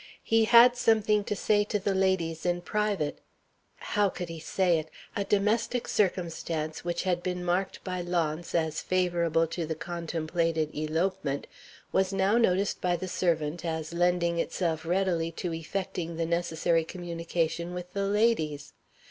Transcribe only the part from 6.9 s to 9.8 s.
had been marked by Launce, as favorable to the